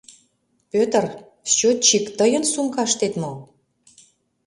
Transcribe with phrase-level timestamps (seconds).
[0.71, 1.05] Пӧтыр,
[1.53, 3.33] счётчик тыйын сумкаштет мо?